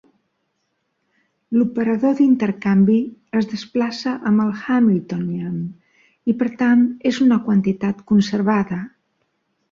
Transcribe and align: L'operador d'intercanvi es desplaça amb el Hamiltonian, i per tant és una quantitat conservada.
L'operador 1.57 2.13
d'intercanvi 2.19 2.95
es 3.39 3.49
desplaça 3.51 4.13
amb 4.29 4.43
el 4.45 4.53
Hamiltonian, 4.61 5.59
i 6.33 6.35
per 6.39 6.47
tant 6.63 6.81
és 7.11 7.19
una 7.27 7.39
quantitat 7.49 8.01
conservada. 8.13 8.81